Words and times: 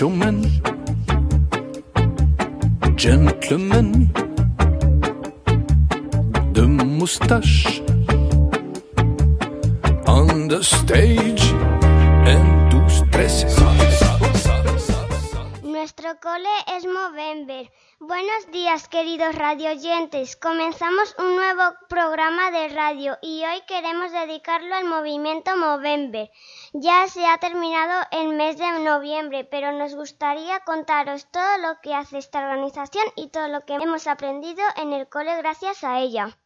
Gentlemen, 0.00 0.48
gentlemen 2.96 4.10
the 6.54 6.66
moustache 6.66 7.82
on 10.06 10.48
the 10.48 10.62
stage 10.62 11.52
and 12.32 12.70
two 12.70 13.04
dresses. 13.10 14.09
Nuestro 16.10 16.32
cole 16.32 16.48
es 16.76 16.86
Movember. 16.86 17.70
Buenos 18.00 18.50
días, 18.50 18.88
queridos 18.88 19.32
radioyentes. 19.32 20.34
Comenzamos 20.34 21.14
un 21.20 21.36
nuevo 21.36 21.62
programa 21.88 22.50
de 22.50 22.68
radio 22.68 23.16
y 23.22 23.44
hoy 23.44 23.60
queremos 23.68 24.10
dedicarlo 24.10 24.74
al 24.74 24.86
movimiento 24.86 25.56
Movember. 25.56 26.28
Ya 26.72 27.06
se 27.06 27.24
ha 27.26 27.38
terminado 27.38 28.08
el 28.10 28.30
mes 28.30 28.58
de 28.58 28.80
noviembre, 28.80 29.44
pero 29.44 29.70
nos 29.70 29.94
gustaría 29.94 30.58
contaros 30.60 31.30
todo 31.30 31.58
lo 31.58 31.80
que 31.80 31.94
hace 31.94 32.18
esta 32.18 32.40
organización 32.40 33.04
y 33.14 33.28
todo 33.28 33.46
lo 33.46 33.64
que 33.64 33.74
hemos 33.74 34.08
aprendido 34.08 34.64
en 34.78 34.92
el 34.92 35.08
cole 35.08 35.36
gracias 35.36 35.84
a 35.84 36.00
ella. 36.00 36.36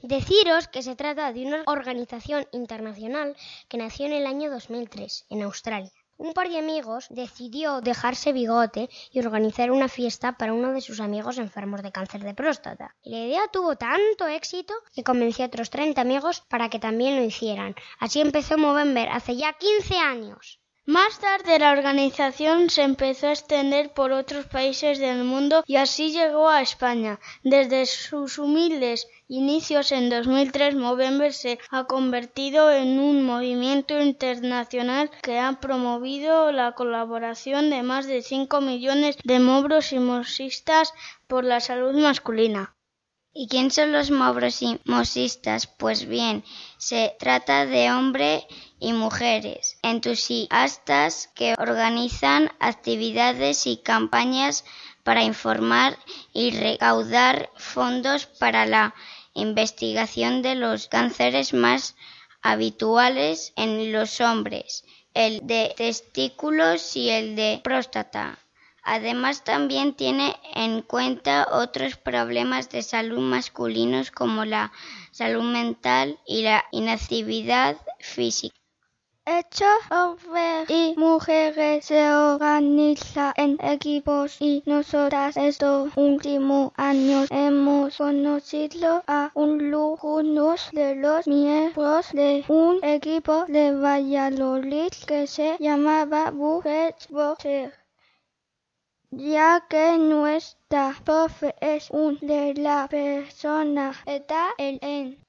Deciros 0.00 0.68
que 0.68 0.84
se 0.84 0.94
trata 0.94 1.32
de 1.32 1.44
una 1.44 1.64
organización 1.66 2.46
internacional 2.52 3.36
que 3.68 3.78
nació 3.78 4.06
en 4.06 4.12
el 4.12 4.26
año 4.26 4.48
2003 4.48 5.26
en 5.30 5.42
Australia. 5.42 6.05
Un 6.18 6.32
par 6.32 6.48
de 6.48 6.58
amigos 6.58 7.06
decidió 7.10 7.82
dejarse 7.82 8.32
bigote 8.32 8.88
y 9.12 9.18
organizar 9.20 9.70
una 9.70 9.88
fiesta 9.88 10.36
para 10.38 10.54
uno 10.54 10.72
de 10.72 10.80
sus 10.80 11.00
amigos 11.00 11.36
enfermos 11.36 11.82
de 11.82 11.92
cáncer 11.92 12.22
de 12.24 12.32
próstata. 12.32 12.94
La 13.02 13.18
idea 13.18 13.42
tuvo 13.52 13.76
tanto 13.76 14.26
éxito 14.26 14.72
que 14.94 15.04
convenció 15.04 15.44
a 15.44 15.48
otros 15.48 15.68
30 15.68 16.00
amigos 16.00 16.42
para 16.48 16.70
que 16.70 16.78
también 16.78 17.16
lo 17.16 17.22
hicieran. 17.22 17.74
Así 17.98 18.20
empezó 18.20 18.56
Movember 18.56 19.10
hace 19.10 19.36
ya 19.36 19.52
15 19.52 19.98
años. 19.98 20.58
Más 20.88 21.18
tarde 21.18 21.58
la 21.58 21.72
organización 21.72 22.70
se 22.70 22.82
empezó 22.82 23.26
a 23.26 23.32
extender 23.32 23.92
por 23.92 24.12
otros 24.12 24.46
países 24.46 25.00
del 25.00 25.24
mundo 25.24 25.64
y 25.66 25.76
así 25.76 26.12
llegó 26.12 26.48
a 26.48 26.62
España. 26.62 27.18
Desde 27.42 27.86
sus 27.86 28.38
humildes 28.38 29.08
inicios 29.28 29.92
en 29.92 30.08
2003, 30.08 30.76
Movember 30.76 31.32
se 31.32 31.58
ha 31.70 31.84
convertido 31.84 32.70
en 32.70 32.98
un 32.98 33.24
movimiento 33.24 34.00
internacional 34.00 35.10
que 35.22 35.38
ha 35.38 35.60
promovido 35.60 36.52
la 36.52 36.72
colaboración 36.72 37.70
de 37.70 37.82
más 37.82 38.06
de 38.06 38.22
5 38.22 38.60
millones 38.60 39.18
de 39.24 39.40
mobros 39.40 39.92
y 39.92 39.98
mosistas 39.98 40.92
por 41.26 41.44
la 41.44 41.60
salud 41.60 41.94
masculina. 41.94 42.76
¿Y 43.38 43.48
quién 43.48 43.70
son 43.70 43.92
los 43.92 44.10
mobros 44.10 44.62
y 44.62 44.80
mosistas? 44.86 45.66
Pues 45.66 46.06
bien, 46.06 46.42
se 46.78 47.14
trata 47.18 47.66
de 47.66 47.92
hombres 47.92 48.44
y 48.80 48.94
mujeres 48.94 49.78
entusiastas 49.82 51.28
que 51.34 51.54
organizan 51.58 52.50
actividades 52.60 53.66
y 53.66 53.76
campañas 53.76 54.64
para 55.06 55.22
informar 55.22 55.98
y 56.32 56.50
recaudar 56.50 57.50
fondos 57.56 58.24
para 58.24 58.64
la 58.64 58.94
investigación 59.36 60.42
de 60.42 60.56
los 60.56 60.88
cánceres 60.88 61.54
más 61.54 61.94
habituales 62.42 63.52
en 63.56 63.92
los 63.92 64.20
hombres, 64.20 64.84
el 65.14 65.46
de 65.46 65.74
testículos 65.76 66.96
y 66.96 67.10
el 67.10 67.36
de 67.36 67.60
próstata. 67.62 68.38
Además, 68.82 69.44
también 69.44 69.94
tiene 69.94 70.36
en 70.54 70.82
cuenta 70.82 71.48
otros 71.50 71.96
problemas 71.96 72.70
de 72.70 72.82
salud 72.82 73.18
masculinos 73.18 74.10
como 74.10 74.44
la 74.44 74.72
salud 75.10 75.42
mental 75.42 76.20
y 76.24 76.42
la 76.42 76.64
inactividad 76.70 77.76
física. 77.98 78.56
Hechos 79.28 79.80
hombres 79.90 80.70
y 80.70 80.94
mujeres 80.96 81.86
se 81.86 82.14
organizan 82.14 83.32
en 83.36 83.58
equipos 83.60 84.36
y 84.40 84.62
nosotras 84.66 85.36
estos 85.36 85.90
últimos 85.96 86.70
años 86.76 87.26
hemos 87.32 87.96
conocido 87.96 89.02
a 89.08 89.32
algunos 89.34 90.70
de 90.70 90.94
los 90.94 91.26
miembros 91.26 92.12
de 92.12 92.44
un 92.46 92.78
equipo 92.84 93.46
de 93.48 93.72
Valladolid 93.72 94.92
que 95.08 95.26
se 95.26 95.56
llamaba 95.58 96.30
Buget 96.30 96.94
ya 99.10 99.66
que 99.68 99.98
nuestra 99.98 100.94
profe 101.04 101.52
es 101.60 101.90
un 101.90 102.16
de 102.20 102.54
la 102.54 102.86
persona 102.88 103.92
está 104.06 104.50
en. 104.58 105.25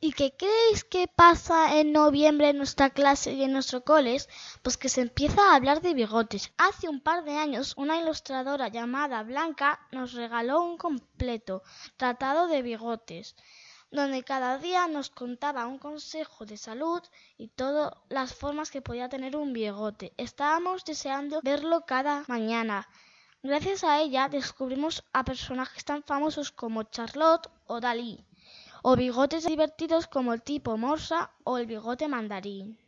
¿Y 0.00 0.12
qué 0.12 0.32
creéis 0.32 0.84
que 0.84 1.08
pasa 1.08 1.78
en 1.78 1.92
noviembre 1.92 2.50
en 2.50 2.58
nuestra 2.58 2.90
clase 2.90 3.32
y 3.32 3.42
en 3.42 3.52
nuestro 3.52 3.82
cole? 3.82 4.16
Pues 4.62 4.76
que 4.76 4.88
se 4.88 5.00
empieza 5.00 5.42
a 5.42 5.56
hablar 5.56 5.80
de 5.82 5.92
bigotes. 5.92 6.52
Hace 6.56 6.88
un 6.88 7.00
par 7.00 7.24
de 7.24 7.36
años 7.36 7.74
una 7.76 8.00
ilustradora 8.00 8.68
llamada 8.68 9.24
Blanca 9.24 9.80
nos 9.90 10.12
regaló 10.12 10.62
un 10.62 10.78
completo 10.78 11.64
tratado 11.96 12.46
de 12.46 12.62
bigotes 12.62 13.34
donde 13.90 14.22
cada 14.22 14.58
día 14.58 14.86
nos 14.86 15.10
contaba 15.10 15.66
un 15.66 15.78
consejo 15.78 16.46
de 16.46 16.58
salud 16.58 17.02
y 17.36 17.48
todas 17.48 17.92
las 18.08 18.34
formas 18.34 18.70
que 18.70 18.82
podía 18.82 19.08
tener 19.08 19.34
un 19.36 19.52
bigote. 19.52 20.12
Estábamos 20.16 20.84
deseando 20.84 21.40
verlo 21.42 21.86
cada 21.86 22.24
mañana. 22.28 22.88
Gracias 23.42 23.82
a 23.82 24.00
ella 24.00 24.28
descubrimos 24.28 25.04
a 25.12 25.24
personajes 25.24 25.84
tan 25.84 26.02
famosos 26.02 26.52
como 26.52 26.84
Charlotte 26.84 27.48
o 27.66 27.80
Dalí, 27.80 28.24
o 28.82 28.96
bigotes 28.96 29.44
divertidos 29.46 30.06
como 30.06 30.32
el 30.32 30.42
tipo 30.42 30.76
Morsa 30.76 31.30
o 31.44 31.58
el 31.58 31.66
bigote 31.66 32.08
mandarín. 32.08 32.78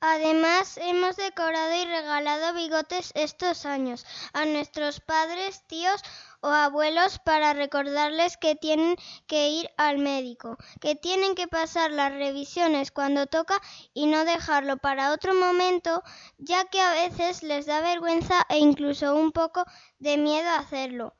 Además, 0.00 0.76
hemos 0.76 1.16
decorado 1.16 1.74
y 1.74 1.86
regalado 1.86 2.54
bigotes 2.54 3.12
estos 3.14 3.64
años 3.64 4.04
a 4.34 4.44
nuestros 4.44 5.00
padres, 5.00 5.62
tíos 5.66 6.02
o 6.42 6.48
abuelos 6.48 7.18
para 7.18 7.54
recordarles 7.54 8.36
que 8.36 8.54
tienen 8.54 8.96
que 9.26 9.48
ir 9.48 9.70
al 9.78 9.98
médico, 9.98 10.58
que 10.82 10.96
tienen 10.96 11.34
que 11.34 11.48
pasar 11.48 11.92
las 11.92 12.12
revisiones 12.12 12.92
cuando 12.92 13.26
toca 13.26 13.58
y 13.94 14.06
no 14.06 14.26
dejarlo 14.26 14.76
para 14.76 15.12
otro 15.12 15.34
momento, 15.34 16.02
ya 16.36 16.66
que 16.66 16.80
a 16.80 16.92
veces 16.92 17.42
les 17.42 17.64
da 17.64 17.80
vergüenza 17.80 18.44
e 18.50 18.58
incluso 18.58 19.16
un 19.16 19.32
poco 19.32 19.64
de 19.98 20.18
miedo 20.18 20.50
hacerlo. 20.50 21.14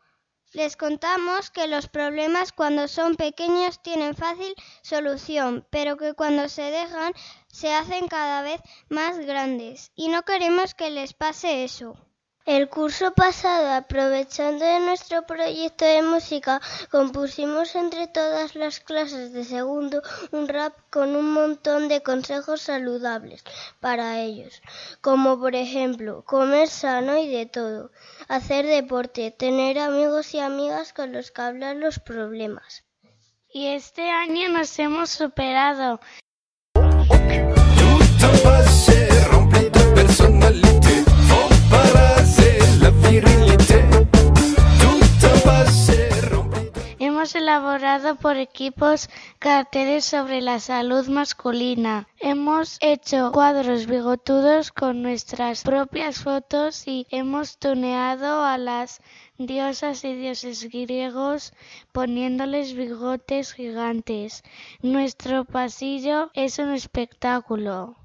Les 0.53 0.77
contamos 0.77 1.51
que 1.51 1.67
los 1.67 1.89
problemas 1.89 2.53
cuando 2.53 2.89
son 2.89 3.17
pequeños 3.17 3.83
tienen 3.83 4.15
fácil 4.15 4.55
solución, 4.83 5.67
pero 5.71 5.97
que 5.97 6.15
cuando 6.15 6.49
se 6.49 6.71
dejan 6.71 7.13
se 7.49 7.75
hacen 7.75 8.09
cada 8.09 8.43
vez 8.43 8.61
más 8.89 9.19
grandes 9.19 9.93
y 9.95 10.09
no 10.09 10.23
queremos 10.25 10.75
que 10.75 10.91
les 10.91 11.13
pase 11.15 11.65
eso. 11.65 12.06
El 12.47 12.69
curso 12.69 13.11
pasado, 13.11 13.73
aprovechando 13.73 14.65
de 14.65 14.79
nuestro 14.79 15.27
proyecto 15.27 15.85
de 15.85 16.01
música, 16.03 16.61
compusimos 16.93 17.75
entre 17.75 18.07
todas 18.07 18.55
las 18.55 18.79
clases 18.79 19.33
de 19.33 19.43
segundo 19.43 20.01
un 20.31 20.47
rap 20.47 20.73
con 20.91 21.17
un 21.17 21.33
montón 21.33 21.89
de 21.89 22.05
consejos 22.05 22.61
saludables 22.61 23.43
para 23.81 24.21
ellos, 24.21 24.63
como 25.01 25.41
por 25.41 25.57
ejemplo 25.57 26.23
comer 26.25 26.69
sano 26.69 27.19
y 27.19 27.27
de 27.29 27.47
todo, 27.47 27.91
hacer 28.29 28.65
deporte, 28.65 29.33
tener 29.33 29.81
amigos 29.81 30.33
y 30.33 30.39
amigas 30.39 30.93
con 30.93 31.13
los 31.13 31.33
que 31.33 31.43
hablar 31.43 31.75
los 31.75 31.99
problemas. 31.99 32.85
Y 33.53 33.67
este 33.75 34.09
año 34.09 34.51
nos 34.51 34.79
hemos 34.79 35.11
superado. 35.11 35.99
Hemos 47.27 47.35
elaborado 47.35 48.15
por 48.15 48.37
equipos 48.37 49.11
carteles 49.41 50.05
sobre 50.05 50.41
la 50.41 50.61
salud 50.61 51.09
masculina. 51.09 52.07
Hemos 52.21 52.79
hecho 52.81 53.33
cuadros 53.33 53.87
bigotudos 53.87 54.71
con 54.71 55.03
nuestras 55.03 55.65
propias 55.65 56.21
fotos 56.21 56.87
y 56.87 57.05
hemos 57.11 57.59
tuneado 57.59 58.45
a 58.45 58.59
las 58.59 59.01
diosas 59.39 60.05
y 60.05 60.15
dioses 60.15 60.71
griegos 60.71 61.53
poniéndoles 61.91 62.75
bigotes 62.75 63.55
gigantes. 63.55 64.45
Nuestro 64.81 65.45
pasillo 65.45 66.31
es 66.33 66.61
un 66.61 66.75
espectáculo. 66.75 67.97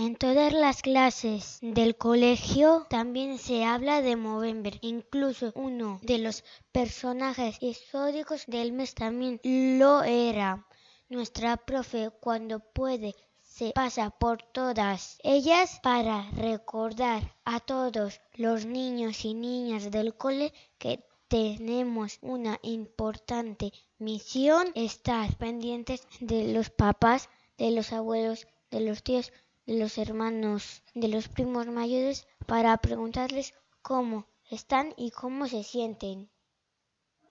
En 0.00 0.14
todas 0.14 0.52
las 0.52 0.80
clases 0.80 1.58
del 1.60 1.96
colegio 1.96 2.86
también 2.88 3.36
se 3.36 3.64
habla 3.64 4.00
de 4.00 4.14
Movember. 4.14 4.78
Incluso 4.80 5.50
uno 5.56 5.98
de 6.04 6.18
los 6.18 6.44
personajes 6.70 7.60
históricos 7.60 8.44
del 8.46 8.70
mes 8.70 8.94
también 8.94 9.40
lo 9.42 10.04
era. 10.04 10.64
Nuestra 11.08 11.56
profe 11.56 12.12
cuando 12.20 12.60
puede 12.60 13.16
se 13.42 13.72
pasa 13.72 14.10
por 14.10 14.40
todas 14.40 15.18
ellas 15.24 15.80
para 15.82 16.30
recordar 16.30 17.34
a 17.44 17.58
todos 17.58 18.20
los 18.34 18.66
niños 18.66 19.24
y 19.24 19.34
niñas 19.34 19.90
del 19.90 20.14
cole 20.14 20.52
que 20.78 21.02
tenemos 21.26 22.18
una 22.22 22.60
importante 22.62 23.72
misión, 23.98 24.70
estar 24.76 25.36
pendientes 25.38 26.06
de 26.20 26.52
los 26.52 26.70
papás, 26.70 27.28
de 27.56 27.72
los 27.72 27.92
abuelos, 27.92 28.46
de 28.70 28.80
los 28.80 29.02
tíos, 29.02 29.32
los 29.76 29.98
hermanos, 29.98 30.82
de 30.94 31.08
los 31.08 31.28
primos 31.28 31.66
mayores, 31.66 32.26
para 32.46 32.74
preguntarles 32.78 33.52
cómo 33.82 34.26
están 34.50 34.94
y 34.96 35.10
cómo 35.10 35.46
se 35.46 35.62
sienten. 35.62 36.30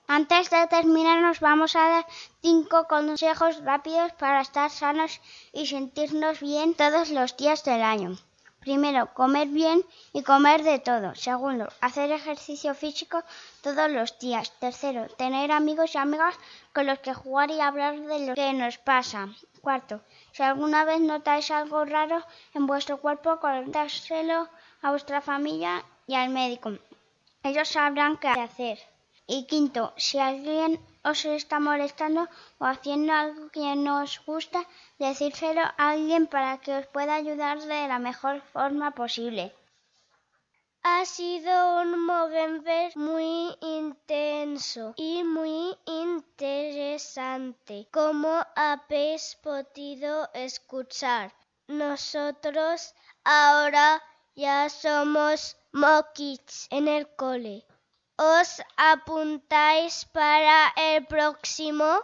Antes 0.07 0.51
de 0.51 0.67
terminar 0.67 1.19
nos 1.19 1.39
vamos 1.39 1.75
a 1.75 1.89
dar 1.89 2.05
cinco 2.43 2.85
consejos 2.87 3.63
rápidos 3.63 4.13
para 4.13 4.41
estar 4.41 4.69
sanos 4.69 5.19
y 5.51 5.65
sentirnos 5.65 6.39
bien 6.39 6.75
todos 6.75 7.09
los 7.09 7.35
días 7.37 7.63
del 7.63 7.81
año. 7.81 8.15
Primero, 8.59 9.13
comer 9.13 9.47
bien 9.47 9.83
y 10.13 10.23
comer 10.23 10.63
de 10.63 10.79
todo. 10.79 11.15
Segundo, 11.15 11.67
hacer 11.79 12.11
ejercicio 12.11 12.73
físico 12.73 13.23
todos 13.61 13.89
los 13.89 14.19
días. 14.19 14.51
Tercero, 14.59 15.07
tener 15.15 15.51
amigos 15.51 15.95
y 15.95 15.97
amigas 15.97 16.35
con 16.73 16.87
los 16.87 16.99
que 16.99 17.13
jugar 17.13 17.49
y 17.49 17.61
hablar 17.61 17.99
de 17.99 18.27
lo 18.27 18.35
que 18.35 18.53
nos 18.53 18.77
pasa. 18.77 19.29
Cuarto, 19.61 20.01
si 20.31 20.43
alguna 20.43 20.83
vez 20.85 20.99
notáis 20.99 21.49
algo 21.51 21.85
raro 21.85 22.23
en 22.53 22.67
vuestro 22.67 22.97
cuerpo, 22.97 23.39
contárselo 23.39 24.49
a 24.81 24.89
vuestra 24.89 25.21
familia 25.21 25.83
y 26.05 26.15
al 26.15 26.29
médico. 26.29 26.73
Ellos 27.43 27.69
sabrán 27.69 28.17
qué 28.17 28.27
hacer. 28.27 28.79
Y 29.27 29.45
quinto, 29.45 29.93
si 29.97 30.19
alguien 30.19 30.79
os 31.03 31.25
está 31.25 31.59
molestando 31.59 32.27
o 32.59 32.65
haciendo 32.65 33.13
algo 33.13 33.49
que 33.49 33.75
no 33.75 34.03
os 34.03 34.19
gusta, 34.25 34.59
decírselo 34.99 35.61
a 35.61 35.89
alguien 35.91 36.27
para 36.27 36.57
que 36.57 36.71
os 36.79 36.85
pueda 36.87 37.15
ayudar 37.15 37.59
de 37.59 37.87
la 37.87 37.99
mejor 37.99 38.41
forma 38.53 38.91
posible. 38.91 39.53
Ha 40.83 41.05
sido 41.05 41.81
un 41.81 42.05
Movember 42.05 42.95
muy 42.95 43.55
intenso 43.61 44.93
y 44.95 45.23
muy 45.23 45.75
interesante, 45.85 47.87
como 47.91 48.45
habéis 48.55 49.35
podido 49.43 50.29
escuchar. 50.33 51.33
Nosotros 51.67 52.93
ahora 53.25 54.01
ya 54.35 54.69
somos 54.69 55.57
mokids 55.73 56.67
en 56.69 56.87
el 56.87 57.07
cole. 57.15 57.65
¿Os 58.19 58.61
apuntáis 58.77 60.05
para 60.05 60.73
el 60.75 61.05
próximo? 61.05 62.01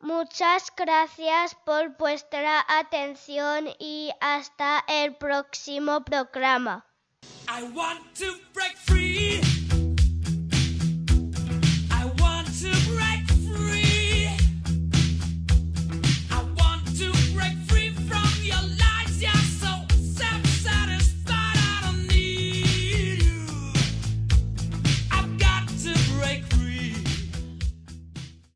Muchas 0.00 0.70
gracias 0.76 1.54
por 1.64 1.96
vuestra 1.96 2.64
atención 2.68 3.68
y 3.78 4.10
hasta 4.20 4.84
el 4.86 5.16
próximo 5.16 6.04
programa. 6.04 6.84